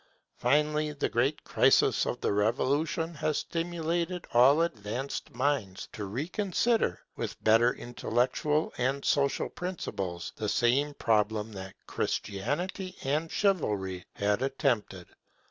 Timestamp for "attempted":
14.41-15.05